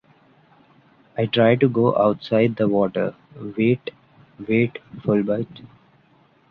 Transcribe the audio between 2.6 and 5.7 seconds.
water--wait, wait Fulbert.